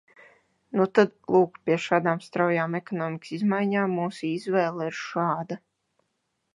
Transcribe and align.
Nu 0.79 0.85
tad, 0.99 1.11
lūk, 1.35 1.59
pie 1.67 1.77
šādām 1.83 2.23
straujām 2.29 2.79
ekonomikas 2.81 3.37
izmaiņām 3.39 3.95
mūsu 4.01 4.31
izvēle 4.33 4.93
ir 4.93 5.01
šāda. 5.05 5.65